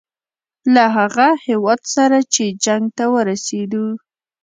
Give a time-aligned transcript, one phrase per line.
[0.73, 3.85] له هغه هیواد سره چې جنګ ته ورسېدو.